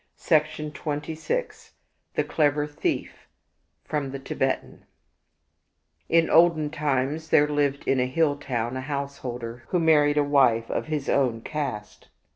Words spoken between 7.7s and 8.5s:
in a hill